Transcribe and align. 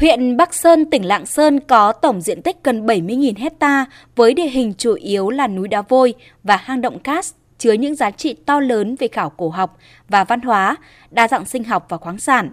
Huyện 0.00 0.36
Bắc 0.36 0.54
Sơn, 0.54 0.84
tỉnh 0.90 1.04
Lạng 1.04 1.26
Sơn 1.26 1.60
có 1.60 1.92
tổng 1.92 2.20
diện 2.20 2.42
tích 2.42 2.56
gần 2.64 2.86
70.000 2.86 3.32
hecta 3.36 3.86
với 4.16 4.34
địa 4.34 4.48
hình 4.48 4.74
chủ 4.78 4.94
yếu 4.94 5.30
là 5.30 5.46
núi 5.48 5.68
đá 5.68 5.82
vôi 5.82 6.14
và 6.42 6.56
hang 6.56 6.80
động 6.80 6.98
cát 6.98 7.24
chứa 7.58 7.72
những 7.72 7.94
giá 7.94 8.10
trị 8.10 8.34
to 8.46 8.60
lớn 8.60 8.96
về 8.98 9.08
khảo 9.08 9.30
cổ 9.30 9.48
học 9.48 9.78
và 10.08 10.24
văn 10.24 10.40
hóa, 10.40 10.76
đa 11.10 11.28
dạng 11.28 11.44
sinh 11.44 11.64
học 11.64 11.86
và 11.88 11.96
khoáng 11.96 12.18
sản. 12.18 12.50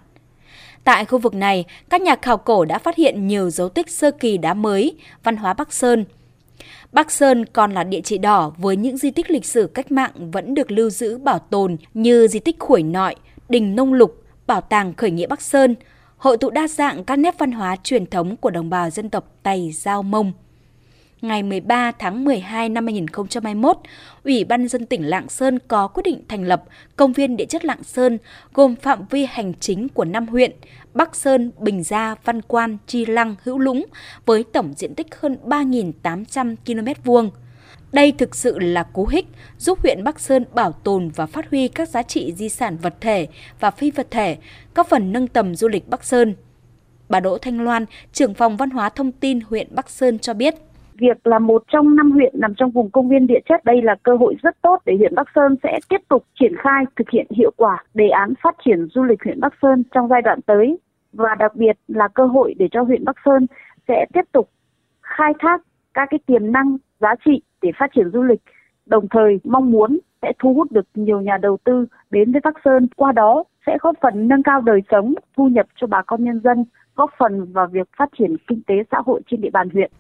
Tại 0.83 1.05
khu 1.05 1.19
vực 1.19 1.35
này, 1.35 1.65
các 1.89 2.01
nhà 2.01 2.15
khảo 2.21 2.37
cổ 2.37 2.65
đã 2.65 2.78
phát 2.79 2.96
hiện 2.96 3.28
nhiều 3.28 3.49
dấu 3.49 3.69
tích 3.69 3.89
sơ 3.89 4.12
kỳ 4.12 4.37
đá 4.37 4.53
mới, 4.53 4.97
văn 5.23 5.37
hóa 5.37 5.53
Bắc 5.53 5.73
Sơn. 5.73 6.05
Bắc 6.91 7.12
Sơn 7.12 7.46
còn 7.46 7.71
là 7.71 7.83
địa 7.83 8.01
chỉ 8.03 8.17
đỏ 8.17 8.51
với 8.57 8.75
những 8.75 8.97
di 8.97 9.12
tích 9.12 9.31
lịch 9.31 9.46
sử 9.46 9.67
cách 9.73 9.91
mạng 9.91 10.31
vẫn 10.31 10.53
được 10.55 10.71
lưu 10.71 10.89
giữ 10.89 11.17
bảo 11.17 11.39
tồn 11.39 11.78
như 11.94 12.28
di 12.28 12.39
tích 12.39 12.60
Khuổi 12.60 12.83
Nội, 12.83 13.15
Đình 13.49 13.75
Nông 13.75 13.94
Lục, 13.94 14.23
Bảo 14.47 14.62
tàng 14.62 14.94
Khởi 14.94 15.12
nghĩa 15.12 15.28
Bắc 15.28 15.41
Sơn, 15.41 15.75
hội 16.23 16.38
tụ 16.38 16.49
đa 16.49 16.67
dạng 16.67 17.03
các 17.03 17.16
nét 17.16 17.35
văn 17.38 17.52
hóa 17.52 17.76
truyền 17.84 18.05
thống 18.05 18.38
của 18.38 18.49
đồng 18.49 18.70
bào 18.70 18.90
dân 18.90 19.09
tộc 19.09 19.32
Tày 19.44 19.72
Giao 19.72 20.04
Mông 20.04 20.32
ngày 21.22 21.44
13 21.44 21.91
tháng 21.99 22.23
12 22.23 22.70
năm 22.70 22.86
2021, 22.86 23.77
Ủy 24.23 24.44
ban 24.44 24.68
dân 24.68 24.86
tỉnh 24.86 25.09
Lạng 25.09 25.30
Sơn 25.30 25.59
có 25.68 25.88
quyết 25.88 26.04
định 26.04 26.23
thành 26.27 26.44
lập 26.44 26.63
Công 26.96 27.13
viên 27.13 27.38
Địa 27.38 27.46
chất 27.46 27.66
Lạng 27.66 27.84
Sơn 27.84 28.18
gồm 28.54 28.76
phạm 28.76 29.05
vi 29.09 29.26
hành 29.26 29.54
chính 29.59 29.90
của 29.90 30.05
5 30.05 30.27
huyện 30.27 30.52
Bắc 30.94 31.16
Sơn, 31.16 31.52
Bình 31.59 31.84
Gia, 31.84 32.16
Văn 32.24 32.41
Quan, 32.41 32.77
Chi 32.88 33.05
Lăng, 33.05 33.35
Hữu 33.44 33.60
Lũng 33.60 33.85
với 34.26 34.44
tổng 34.44 34.74
diện 34.77 34.96
tích 34.96 35.08
hơn 35.20 35.38
3.800 35.46 36.55
km 36.66 37.02
vuông. 37.04 37.32
Đây 37.94 38.13
thực 38.18 38.36
sự 38.36 38.59
là 38.59 38.84
cú 38.84 39.05
hích 39.05 39.26
giúp 39.58 39.80
huyện 39.84 40.04
Bắc 40.04 40.20
Sơn 40.20 40.45
bảo 40.54 40.72
tồn 40.72 41.09
và 41.16 41.26
phát 41.26 41.50
huy 41.52 41.68
các 41.68 41.90
giá 41.90 42.04
trị 42.04 42.34
di 42.34 42.49
sản 42.49 42.77
vật 42.82 42.94
thể 43.02 43.27
và 43.59 43.72
phi 43.72 43.91
vật 43.91 44.08
thể, 44.12 44.38
góp 44.76 44.88
phần 44.88 45.12
nâng 45.12 45.27
tầm 45.27 45.55
du 45.55 45.68
lịch 45.68 45.90
Bắc 45.90 46.04
Sơn. 46.04 46.36
Bà 47.09 47.20
Đỗ 47.20 47.38
Thanh 47.38 47.62
Loan, 47.62 47.86
trưởng 48.12 48.34
phòng 48.34 48.58
văn 48.58 48.70
hóa 48.70 48.90
thông 48.90 49.12
tin 49.12 49.40
huyện 49.49 49.68
Bắc 49.76 49.90
Sơn 49.90 50.20
cho 50.20 50.34
biết. 50.34 50.55
Việc 50.94 51.27
là 51.27 51.40
một 51.40 51.63
trong 51.68 51.96
năm 51.96 52.12
huyện 52.12 52.40
nằm 52.40 52.54
trong 52.55 52.71
vùng 52.71 52.90
công 52.90 53.10
viên 53.10 53.27
địa 53.27 53.40
chất 53.49 53.66
đây 53.66 53.82
là 53.82 53.96
cơ 54.04 54.16
hội 54.16 54.35
rất 54.44 54.62
tốt 54.62 54.82
để 54.85 54.96
huyện 54.98 55.16
Bắc 55.16 55.27
Sơn 55.35 55.55
sẽ 55.63 55.79
tiếp 55.90 56.01
tục 56.10 56.26
triển 56.40 56.54
khai 56.63 56.84
thực 56.96 57.10
hiện 57.10 57.27
hiệu 57.38 57.51
quả 57.57 57.84
đề 57.94 58.10
án 58.10 58.34
phát 58.44 58.55
triển 58.66 58.88
du 58.94 59.04
lịch 59.04 59.24
huyện 59.24 59.40
Bắc 59.40 59.54
Sơn 59.62 59.84
trong 59.94 60.07
giai 60.07 60.21
đoạn 60.21 60.41
tới 60.41 60.77
và 61.13 61.35
đặc 61.40 61.55
biệt 61.55 61.77
là 61.88 62.07
cơ 62.07 62.26
hội 62.26 62.55
để 62.60 62.68
cho 62.71 62.84
huyện 62.84 63.05
Bắc 63.05 63.16
Sơn 63.26 63.46
sẽ 63.88 64.05
tiếp 64.13 64.21
tục 64.31 64.49
khai 65.01 65.33
thác 65.39 65.61
các 65.94 66.07
cái 66.11 66.19
tiềm 66.25 66.51
năng 66.51 66.77
giá 66.99 67.16
trị 67.25 67.41
để 67.64 67.72
phát 67.80 67.88
triển 67.95 68.11
du 68.14 68.23
lịch 68.23 68.42
đồng 68.86 69.08
thời 69.09 69.39
mong 69.44 69.72
muốn 69.72 70.00
sẽ 70.22 70.33
thu 70.39 70.53
hút 70.53 70.72
được 70.72 70.86
nhiều 70.95 71.22
nhà 71.22 71.38
đầu 71.42 71.58
tư 71.64 71.86
đến 72.11 72.31
với 72.31 72.42
Bắc 72.44 72.56
Sơn 72.66 72.88
qua 72.95 73.11
đó 73.11 73.44
sẽ 73.66 73.78
góp 73.81 73.95
phần 74.02 74.28
nâng 74.28 74.44
cao 74.44 74.61
đời 74.61 74.80
sống 74.92 75.14
thu 75.38 75.47
nhập 75.47 75.66
cho 75.81 75.88
bà 75.88 76.02
con 76.02 76.23
nhân 76.23 76.41
dân 76.44 76.66
góp 76.95 77.09
phần 77.19 77.53
vào 77.53 77.67
việc 77.67 77.89
phát 77.97 78.09
triển 78.19 78.36
kinh 78.47 78.61
tế 78.67 78.75
xã 78.91 78.97
hội 79.06 79.22
trên 79.31 79.41
địa 79.41 79.50
bàn 79.50 79.69
huyện 79.69 79.91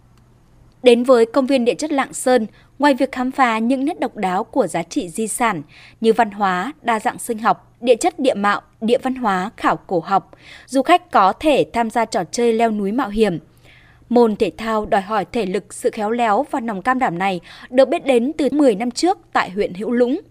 Đến 0.83 1.03
với 1.03 1.25
công 1.25 1.45
viên 1.45 1.65
địa 1.65 1.73
chất 1.73 1.91
Lạng 1.91 2.13
Sơn, 2.13 2.47
ngoài 2.79 2.93
việc 2.93 3.11
khám 3.11 3.31
phá 3.31 3.57
những 3.59 3.85
nét 3.85 3.99
độc 3.99 4.17
đáo 4.17 4.43
của 4.43 4.67
giá 4.67 4.83
trị 4.83 5.09
di 5.09 5.27
sản 5.27 5.61
như 6.01 6.13
văn 6.13 6.31
hóa, 6.31 6.73
đa 6.81 6.99
dạng 6.99 7.19
sinh 7.19 7.37
học, 7.37 7.77
địa 7.81 7.95
chất 7.95 8.19
địa 8.19 8.33
mạo, 8.33 8.61
địa 8.81 8.97
văn 8.97 9.15
hóa, 9.15 9.49
khảo 9.57 9.75
cổ 9.75 9.99
học, 9.99 10.31
du 10.65 10.81
khách 10.81 11.11
có 11.11 11.33
thể 11.33 11.65
tham 11.73 11.89
gia 11.89 12.05
trò 12.05 12.23
chơi 12.31 12.53
leo 12.53 12.71
núi 12.71 12.91
mạo 12.91 13.09
hiểm. 13.09 13.39
Môn 14.13 14.35
thể 14.35 14.51
thao 14.57 14.85
đòi 14.85 15.01
hỏi 15.01 15.25
thể 15.31 15.45
lực, 15.45 15.73
sự 15.73 15.89
khéo 15.89 16.11
léo 16.11 16.45
và 16.51 16.59
lòng 16.59 16.81
cam 16.81 16.99
đảm 16.99 17.17
này 17.17 17.39
được 17.69 17.89
biết 17.89 18.05
đến 18.05 18.31
từ 18.37 18.47
10 18.51 18.75
năm 18.75 18.91
trước 18.91 19.17
tại 19.33 19.49
huyện 19.49 19.73
Hữu 19.73 19.91
Lũng. 19.91 20.21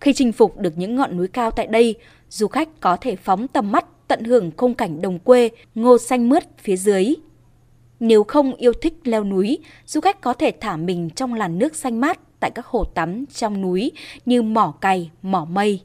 Khi 0.00 0.12
chinh 0.12 0.32
phục 0.32 0.58
được 0.58 0.78
những 0.78 0.96
ngọn 0.96 1.16
núi 1.16 1.28
cao 1.28 1.50
tại 1.50 1.66
đây, 1.66 1.94
du 2.28 2.48
khách 2.48 2.68
có 2.80 2.96
thể 2.96 3.16
phóng 3.16 3.48
tầm 3.48 3.72
mắt 3.72 3.84
tận 4.08 4.24
hưởng 4.24 4.50
khung 4.56 4.74
cảnh 4.74 5.02
đồng 5.02 5.18
quê, 5.18 5.50
ngô 5.74 5.98
xanh 5.98 6.28
mướt 6.28 6.44
phía 6.58 6.76
dưới 6.76 7.14
nếu 8.00 8.24
không 8.24 8.54
yêu 8.54 8.72
thích 8.72 8.94
leo 9.04 9.24
núi, 9.24 9.58
du 9.86 10.00
khách 10.00 10.20
có 10.20 10.34
thể 10.34 10.52
thả 10.60 10.76
mình 10.76 11.10
trong 11.10 11.34
làn 11.34 11.58
nước 11.58 11.76
xanh 11.76 12.00
mát 12.00 12.20
tại 12.40 12.50
các 12.50 12.66
hồ 12.66 12.84
tắm 12.84 13.24
trong 13.26 13.60
núi 13.60 13.92
như 14.26 14.42
mỏ 14.42 14.74
cày, 14.80 15.10
mỏ 15.22 15.44
mây. 15.50 15.80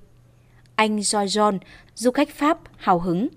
Anh 0.75 0.99
Joy 0.99 1.25
John, 1.25 1.57
du 1.95 2.11
khách 2.11 2.29
Pháp, 2.29 2.59
hào 2.77 2.99
hứng. 2.99 3.27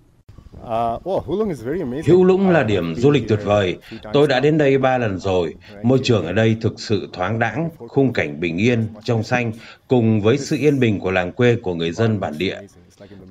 Hữu 2.07 2.25
Lũng 2.25 2.51
là 2.51 2.63
điểm 2.63 2.95
du 2.95 3.11
lịch 3.11 3.29
tuyệt 3.29 3.41
vời. 3.45 3.77
Tôi 4.13 4.29
đã 4.29 4.41
đến 4.41 4.59
đây 4.59 4.79
ba 4.79 4.99
lần 4.99 5.19
rồi. 5.19 5.55
Môi 5.83 5.99
trường 6.03 6.27
ở 6.27 6.33
đây 6.33 6.57
thực 6.61 6.81
sự 6.81 7.09
thoáng 7.13 7.39
đãng, 7.39 7.71
khung 7.89 8.13
cảnh 8.13 8.41
bình 8.41 8.57
yên, 8.57 8.87
trong 9.05 9.23
xanh, 9.23 9.53
cùng 9.89 10.21
với 10.21 10.39
sự 10.39 10.57
yên 10.57 10.81
bình 10.81 11.01
của 11.01 11.11
làng 11.11 11.33
quê 11.33 11.57
của 11.63 11.75
người 11.75 11.93
dân 11.93 12.21
bản 12.21 12.39
địa. 12.39 12.57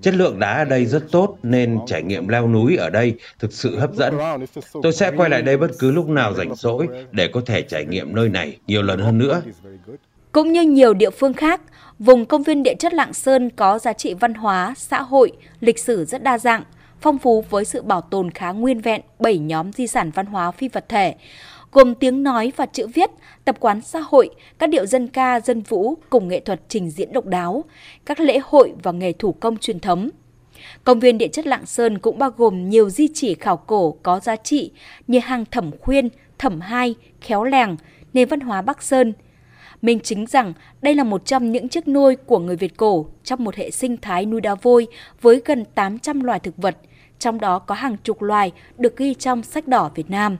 Chất 0.01 0.13
lượng 0.13 0.39
đá 0.39 0.57
ở 0.57 0.65
đây 0.65 0.85
rất 0.85 1.11
tốt 1.11 1.37
nên 1.43 1.79
trải 1.87 2.03
nghiệm 2.03 2.27
leo 2.27 2.47
núi 2.47 2.75
ở 2.75 2.89
đây 2.89 3.13
thực 3.39 3.53
sự 3.53 3.77
hấp 3.77 3.93
dẫn. 3.93 4.17
Tôi 4.83 4.93
sẽ 4.93 5.11
quay 5.17 5.29
lại 5.29 5.41
đây 5.41 5.57
bất 5.57 5.71
cứ 5.79 5.91
lúc 5.91 6.09
nào 6.09 6.33
rảnh 6.33 6.55
rỗi 6.55 6.87
để 7.11 7.27
có 7.27 7.41
thể 7.45 7.61
trải 7.61 7.85
nghiệm 7.85 8.15
nơi 8.15 8.29
này 8.29 8.57
nhiều 8.67 8.81
lần 8.81 8.99
hơn 8.99 9.17
nữa. 9.17 9.41
Cũng 10.31 10.51
như 10.51 10.61
nhiều 10.61 10.93
địa 10.93 11.09
phương 11.09 11.33
khác, 11.33 11.61
vùng 11.99 12.25
công 12.25 12.43
viên 12.43 12.63
địa 12.63 12.75
chất 12.75 12.93
Lạng 12.93 13.13
Sơn 13.13 13.49
có 13.49 13.79
giá 13.79 13.93
trị 13.93 14.13
văn 14.13 14.33
hóa, 14.33 14.73
xã 14.77 15.01
hội, 15.01 15.31
lịch 15.59 15.79
sử 15.79 16.05
rất 16.05 16.23
đa 16.23 16.37
dạng, 16.37 16.63
phong 17.02 17.18
phú 17.18 17.44
với 17.50 17.66
sự 17.66 17.81
bảo 17.81 18.02
tồn 18.02 18.31
khá 18.31 18.52
nguyên 18.52 18.81
vẹn 18.81 19.02
7 19.19 19.38
nhóm 19.38 19.74
di 19.74 19.88
sản 19.88 20.12
văn 20.12 20.25
hóa 20.25 20.52
phi 20.52 20.68
vật 20.68 20.90
thể 20.90 21.16
gồm 21.72 21.96
tiếng 21.96 22.24
nói 22.24 22.52
và 22.56 22.66
chữ 22.66 22.88
viết, 22.88 23.09
tập 23.46 23.56
quán 23.59 23.81
xã 23.81 24.00
hội, 24.00 24.30
các 24.59 24.69
điệu 24.69 24.85
dân 24.85 25.08
ca, 25.08 25.40
dân 25.40 25.62
vũ 25.62 25.96
cùng 26.09 26.28
nghệ 26.28 26.40
thuật 26.40 26.62
trình 26.68 26.90
diễn 26.90 27.13
độc 27.13 27.25
đáo, 27.25 27.63
các 28.06 28.19
lễ 28.19 28.40
hội 28.44 28.74
và 28.84 28.91
nghề 28.91 29.13
thủ 29.13 29.31
công 29.31 29.58
truyền 29.58 29.80
thống. 29.80 30.09
Công 30.84 31.00
viên 31.00 31.18
địa 31.18 31.28
chất 31.28 31.47
Lạng 31.47 31.66
Sơn 31.66 32.00
cũng 32.00 32.19
bao 32.19 32.30
gồm 32.38 32.69
nhiều 32.69 32.90
di 32.90 33.08
chỉ 33.14 33.34
khảo 33.35 33.58
cổ 33.58 33.97
có 34.03 34.19
giá 34.19 34.35
trị 34.35 34.72
như 35.08 35.19
hang 35.19 35.46
Thẩm 35.46 35.72
Khuyên, 35.79 36.09
Thẩm 36.38 36.62
Hai, 36.62 36.96
Khéo 37.22 37.44
làng 37.44 37.78
nền 38.14 38.28
văn 38.28 38.40
hóa 38.40 38.62
Bắc 38.62 38.84
Sơn. 38.84 39.14
Minh 39.81 39.99
chính 39.99 40.25
rằng 40.25 40.53
đây 40.81 40.95
là 40.95 41.03
một 41.03 41.25
trong 41.25 41.51
những 41.51 41.69
chiếc 41.69 41.88
nôi 41.88 42.15
của 42.15 42.39
người 42.39 42.55
Việt 42.55 42.77
cổ 42.77 43.05
trong 43.23 43.43
một 43.43 43.55
hệ 43.55 43.71
sinh 43.71 43.97
thái 43.97 44.25
nuôi 44.25 44.41
đá 44.41 44.55
vôi 44.55 44.88
với 45.21 45.41
gần 45.45 45.65
800 45.75 46.23
loài 46.23 46.39
thực 46.39 46.57
vật, 46.57 46.77
trong 47.19 47.39
đó 47.39 47.59
có 47.59 47.75
hàng 47.75 47.97
chục 48.03 48.21
loài 48.21 48.51
được 48.77 48.97
ghi 48.97 49.13
trong 49.13 49.43
sách 49.43 49.67
đỏ 49.67 49.91
Việt 49.95 50.09
Nam. 50.09 50.37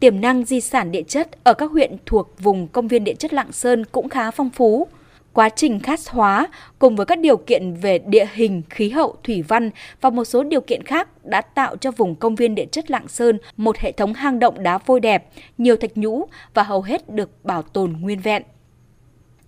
Tiềm 0.00 0.20
năng 0.20 0.44
di 0.44 0.60
sản 0.60 0.92
địa 0.92 1.02
chất 1.02 1.44
ở 1.44 1.54
các 1.54 1.70
huyện 1.70 1.96
thuộc 2.06 2.34
vùng 2.38 2.68
công 2.68 2.88
viên 2.88 3.04
địa 3.04 3.14
chất 3.14 3.32
Lạng 3.32 3.52
Sơn 3.52 3.84
cũng 3.84 4.08
khá 4.08 4.30
phong 4.30 4.50
phú. 4.50 4.86
Quá 5.32 5.48
trình 5.48 5.80
khát 5.80 6.00
hóa 6.08 6.48
cùng 6.78 6.96
với 6.96 7.06
các 7.06 7.18
điều 7.18 7.36
kiện 7.36 7.74
về 7.74 7.98
địa 7.98 8.26
hình, 8.32 8.62
khí 8.70 8.88
hậu, 8.90 9.16
thủy 9.24 9.42
văn 9.48 9.70
và 10.00 10.10
một 10.10 10.24
số 10.24 10.42
điều 10.42 10.60
kiện 10.60 10.82
khác 10.82 11.24
đã 11.24 11.40
tạo 11.40 11.76
cho 11.76 11.90
vùng 11.90 12.14
công 12.14 12.34
viên 12.34 12.54
địa 12.54 12.66
chất 12.66 12.90
Lạng 12.90 13.08
Sơn 13.08 13.38
một 13.56 13.78
hệ 13.78 13.92
thống 13.92 14.14
hang 14.14 14.38
động 14.38 14.62
đá 14.62 14.78
vôi 14.78 15.00
đẹp, 15.00 15.28
nhiều 15.58 15.76
thạch 15.76 15.96
nhũ 15.96 16.24
và 16.54 16.62
hầu 16.62 16.82
hết 16.82 17.10
được 17.10 17.44
bảo 17.44 17.62
tồn 17.62 17.92
nguyên 18.00 18.20
vẹn. 18.20 18.42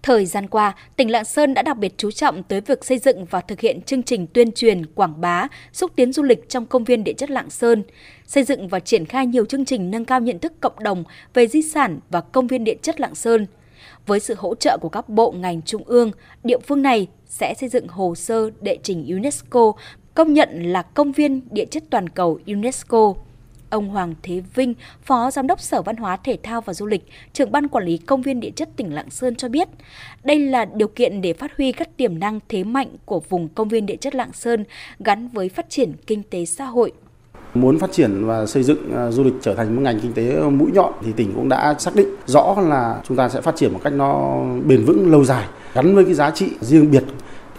Thời 0.03 0.27
gian 0.27 0.47
qua, 0.47 0.75
tỉnh 0.97 1.11
Lạng 1.11 1.25
Sơn 1.25 1.55
đã 1.55 1.63
đặc 1.63 1.79
biệt 1.79 1.95
chú 1.97 2.11
trọng 2.11 2.43
tới 2.43 2.61
việc 2.61 2.85
xây 2.85 2.99
dựng 2.99 3.25
và 3.25 3.41
thực 3.41 3.61
hiện 3.61 3.83
chương 3.83 4.03
trình 4.03 4.27
tuyên 4.27 4.53
truyền, 4.53 4.87
quảng 4.87 5.21
bá, 5.21 5.49
xúc 5.73 5.91
tiến 5.97 6.13
du 6.13 6.23
lịch 6.23 6.49
trong 6.49 6.67
công 6.67 6.85
viên 6.85 7.05
địa 7.05 7.13
chất 7.13 7.31
Lạng 7.31 7.51
Sơn, 7.51 7.83
xây 8.27 8.45
dựng 8.45 8.69
và 8.69 8.81
triển 8.81 9.07
khai 9.07 9.27
nhiều 9.27 9.45
chương 9.45 9.65
trình 9.65 9.91
nâng 9.91 10.05
cao 10.05 10.21
nhận 10.21 10.39
thức 10.39 10.53
cộng 10.61 10.83
đồng 10.83 11.05
về 11.35 11.47
di 11.47 11.63
sản 11.63 11.99
và 12.11 12.21
công 12.21 12.47
viên 12.47 12.65
địa 12.65 12.77
chất 12.83 13.01
Lạng 13.01 13.15
Sơn. 13.15 13.47
Với 14.07 14.21
sự 14.21 14.35
hỗ 14.39 14.55
trợ 14.55 14.79
của 14.81 14.89
các 14.89 15.09
bộ 15.09 15.33
ngành 15.33 15.63
trung 15.63 15.83
ương, 15.87 16.11
địa 16.45 16.59
phương 16.59 16.83
này 16.83 17.07
sẽ 17.27 17.55
xây 17.55 17.69
dựng 17.69 17.89
hồ 17.89 18.15
sơ 18.15 18.51
đệ 18.61 18.79
trình 18.83 19.07
UNESCO 19.07 19.73
công 20.15 20.33
nhận 20.33 20.63
là 20.63 20.83
công 20.83 21.13
viên 21.13 21.41
địa 21.51 21.65
chất 21.65 21.83
toàn 21.91 22.09
cầu 22.09 22.39
UNESCO. 22.47 23.15
Ông 23.71 23.89
Hoàng 23.89 24.15
Thế 24.23 24.43
Vinh, 24.55 24.75
Phó 25.03 25.31
Giám 25.31 25.47
đốc 25.47 25.61
Sở 25.61 25.83
Văn 25.83 25.97
hóa 25.97 26.17
Thể 26.17 26.39
thao 26.43 26.61
và 26.61 26.75
Du 26.75 26.87
lịch, 26.87 27.07
trưởng 27.33 27.53
ban 27.53 27.69
quản 27.69 27.85
lý 27.85 27.99
công 27.99 28.23
viên 28.23 28.41
địa 28.41 28.51
chất 28.51 28.69
tỉnh 28.77 28.95
Lạng 28.95 29.11
Sơn 29.11 29.35
cho 29.35 29.49
biết, 29.49 29.69
đây 30.25 30.39
là 30.39 30.65
điều 30.65 30.89
kiện 30.89 31.21
để 31.21 31.33
phát 31.33 31.57
huy 31.57 31.73
các 31.73 31.97
tiềm 31.97 32.19
năng 32.19 32.41
thế 32.49 32.65
mạnh 32.65 32.89
của 33.05 33.21
vùng 33.29 33.49
công 33.49 33.69
viên 33.69 33.87
địa 33.87 33.97
chất 33.97 34.15
Lạng 34.15 34.33
Sơn 34.33 34.65
gắn 34.99 35.29
với 35.29 35.49
phát 35.49 35.71
triển 35.71 35.93
kinh 36.07 36.23
tế 36.23 36.45
xã 36.45 36.65
hội. 36.65 36.93
Muốn 37.55 37.79
phát 37.79 37.93
triển 37.93 38.27
và 38.27 38.47
xây 38.47 38.63
dựng 38.63 38.95
à, 38.97 39.11
du 39.11 39.25
lịch 39.25 39.35
trở 39.43 39.55
thành 39.55 39.77
một 39.77 39.83
ngành 39.83 40.01
kinh 40.01 40.13
tế 40.13 40.35
ờ, 40.35 40.51
mũi 40.51 40.71
nhọn 40.75 40.93
thì 41.05 41.13
tỉnh 41.13 41.33
cũng 41.35 41.49
đã 41.49 41.75
xác 41.79 41.95
định 41.95 42.09
rõ 42.27 42.57
là 42.69 43.01
chúng 43.09 43.17
ta 43.17 43.29
sẽ 43.29 43.41
phát 43.41 43.57
triển 43.57 43.73
một 43.73 43.81
cách 43.85 43.93
nó 43.93 44.43
bền 44.67 44.85
vững 44.85 45.11
lâu 45.11 45.25
dài 45.25 45.47
gắn 45.75 45.95
với 45.95 46.05
cái 46.05 46.15
giá 46.15 46.31
trị 46.31 46.51
riêng 46.61 46.91
biệt 46.91 47.05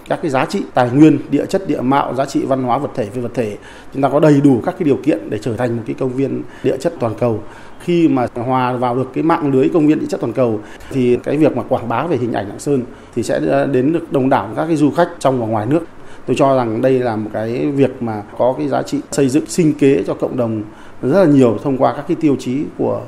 các 0.09 0.19
cái 0.21 0.31
giá 0.31 0.45
trị 0.45 0.61
tài 0.73 0.89
nguyên, 0.91 1.19
địa 1.31 1.45
chất, 1.45 1.67
địa 1.67 1.81
mạo, 1.81 2.15
giá 2.15 2.25
trị 2.25 2.45
văn 2.45 2.63
hóa 2.63 2.77
vật 2.77 2.89
thể, 2.95 3.05
phi 3.05 3.21
vật 3.21 3.31
thể. 3.33 3.57
Chúng 3.93 4.01
ta 4.03 4.09
có 4.09 4.19
đầy 4.19 4.41
đủ 4.41 4.61
các 4.65 4.75
cái 4.79 4.85
điều 4.85 4.97
kiện 5.03 5.29
để 5.29 5.39
trở 5.41 5.55
thành 5.55 5.77
một 5.77 5.83
cái 5.85 5.95
công 5.99 6.09
viên 6.09 6.41
địa 6.63 6.77
chất 6.77 6.93
toàn 6.99 7.13
cầu. 7.19 7.43
Khi 7.79 8.07
mà 8.07 8.27
hòa 8.35 8.73
vào 8.73 8.95
được 8.95 9.09
cái 9.13 9.23
mạng 9.23 9.51
lưới 9.51 9.69
công 9.69 9.87
viên 9.87 9.99
địa 9.99 10.05
chất 10.09 10.19
toàn 10.19 10.33
cầu, 10.33 10.59
thì 10.91 11.17
cái 11.23 11.37
việc 11.37 11.57
mà 11.57 11.63
quảng 11.63 11.89
bá 11.89 12.03
về 12.03 12.17
hình 12.17 12.33
ảnh 12.33 12.47
Lạng 12.47 12.59
Sơn 12.59 12.83
thì 13.15 13.23
sẽ 13.23 13.39
đến 13.71 13.93
được 13.93 14.11
đông 14.11 14.29
đảo 14.29 14.49
các 14.55 14.65
cái 14.65 14.75
du 14.75 14.91
khách 14.91 15.09
trong 15.19 15.39
và 15.39 15.47
ngoài 15.47 15.65
nước. 15.65 15.83
Tôi 16.25 16.35
cho 16.35 16.57
rằng 16.57 16.81
đây 16.81 16.99
là 16.99 17.15
một 17.15 17.29
cái 17.33 17.65
việc 17.65 18.01
mà 18.01 18.23
có 18.37 18.53
cái 18.57 18.67
giá 18.67 18.81
trị 18.83 18.97
xây 19.11 19.29
dựng, 19.29 19.45
sinh 19.45 19.73
kế 19.73 20.03
cho 20.07 20.13
cộng 20.13 20.37
đồng 20.37 20.63
rất 21.01 21.25
là 21.25 21.31
nhiều 21.31 21.57
thông 21.63 21.77
qua 21.77 21.93
các 21.95 22.05
cái 22.07 22.17
tiêu 22.21 22.35
chí 22.39 22.63
của 22.77 23.01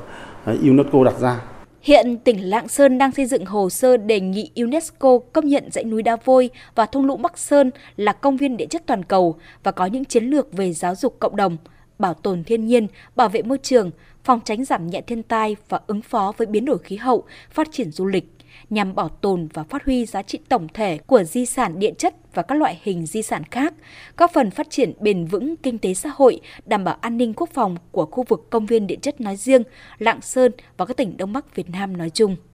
UNESCO 0.46 1.04
đặt 1.04 1.20
ra. 1.20 1.40
Hiện 1.82 2.18
tỉnh 2.18 2.50
Lạng 2.50 2.68
Sơn 2.68 2.98
đang 2.98 3.12
xây 3.12 3.26
dựng 3.26 3.46
hồ 3.46 3.70
sơ 3.70 3.98
đề 3.98 4.20
nghị 4.20 4.52
UNESCO 4.56 5.20
công 5.34 5.48
nhận 5.48 5.72
dãy 5.72 5.84
núi 5.84 6.04
Đá 6.04 6.16
Vôi 6.26 6.50
và 6.76 6.86
thung 6.86 7.06
lũng 7.06 7.22
Bắc 7.22 7.38
Sơn 7.38 7.72
là 7.98 8.14
công 8.14 8.38
viên 8.38 8.58
địa 8.58 8.66
chất 8.66 8.84
toàn 8.86 9.04
cầu 9.04 9.36
và 9.64 9.72
có 9.72 9.86
những 9.86 10.06
chiến 10.06 10.26
lược 10.26 10.54
về 10.54 10.74
giáo 10.74 10.96
dục 10.96 11.16
cộng 11.20 11.36
đồng. 11.36 11.58
bảo 12.00 12.14
tồn 12.14 12.44
thiên 12.44 12.66
nhiên, 12.66 12.88
bảo 13.16 13.30
vệ 13.30 13.42
môi 13.42 13.58
trường, 13.58 13.92
phòng 14.24 14.40
tránh 14.46 14.66
giảm 14.66 14.88
nhẹ 14.88 15.02
thiên 15.02 15.24
tai 15.24 15.56
và 15.70 15.80
ứng 15.88 16.02
phó 16.02 16.34
với 16.38 16.48
biến 16.48 16.66
đổi 16.66 16.78
khí 16.78 16.96
hậu, 16.96 17.24
phát 17.52 17.68
triển 17.72 17.92
du 17.92 18.06
lịch 18.06 18.26
nhằm 18.70 18.96
bảo 18.96 19.10
tồn 19.10 19.48
và 19.54 19.64
phát 19.64 19.86
huy 19.86 20.06
giá 20.06 20.22
trị 20.22 20.40
tổng 20.50 20.68
thể 20.74 20.98
của 20.98 21.24
di 21.24 21.46
sản 21.46 21.80
địa 21.80 21.92
chất 21.98 22.16
và 22.34 22.44
các 22.44 22.56
loại 22.56 22.80
hình 22.84 23.06
di 23.06 23.22
sản 23.22 23.44
khác, 23.44 23.74
góp 24.18 24.32
phần 24.34 24.52
phát 24.52 24.70
triển 24.70 24.94
bền 25.00 25.26
vững 25.26 25.56
kinh 25.58 25.78
tế 25.78 25.94
xã 25.94 26.10
hội, 26.16 26.42
đảm 26.66 26.84
bảo 26.84 26.98
an 27.02 27.18
ninh 27.18 27.34
quốc 27.34 27.50
phòng 27.54 27.76
của 27.92 28.06
khu 28.06 28.24
vực 28.24 28.48
công 28.50 28.66
viên 28.66 28.88
địa 28.88 28.96
chất 29.02 29.22
nói 29.22 29.36
riêng, 29.36 29.64
Lạng 30.00 30.22
Sơn 30.22 30.52
và 30.78 30.86
các 30.86 30.98
tỉnh 30.98 31.18
Đông 31.18 31.34
Bắc 31.34 31.56
Việt 31.56 31.70
Nam 31.70 31.98
nói 31.98 32.10
chung. 32.10 32.36